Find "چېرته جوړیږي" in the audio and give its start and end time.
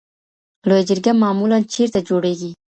1.73-2.49